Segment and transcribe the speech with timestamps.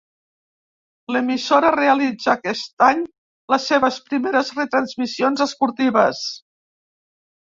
[1.15, 3.03] L'emissora realitza aquest any
[3.55, 6.25] les seves primeres retransmissions esportives.